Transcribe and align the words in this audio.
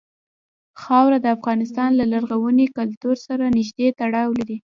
خاوره 0.81 1.17
د 1.21 1.27
افغانستان 1.37 1.89
له 1.99 2.05
لرغوني 2.13 2.67
کلتور 2.77 3.15
سره 3.27 3.45
نږدې 3.57 3.87
تړاو 3.99 4.29
لري. 4.39 4.57